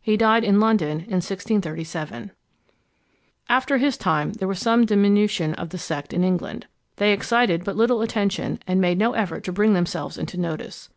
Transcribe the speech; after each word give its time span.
He 0.00 0.16
died 0.16 0.44
in 0.44 0.60
London 0.60 0.92
in 1.00 1.20
1637. 1.20 2.30
After 3.50 3.76
his 3.76 3.98
time 3.98 4.32
there 4.32 4.48
was 4.48 4.58
some 4.58 4.86
diminution 4.86 5.52
of 5.56 5.68
the 5.68 5.76
sect 5.76 6.14
in 6.14 6.24
England. 6.24 6.66
They 6.96 7.12
excited 7.12 7.64
but 7.64 7.76
little 7.76 8.00
attention, 8.00 8.60
and 8.66 8.80
made 8.80 8.96
no 8.96 9.12
effort 9.12 9.44
to 9.44 9.52
bring 9.52 9.74
themselves 9.74 10.16
into 10.16 10.38
notice. 10.40 10.88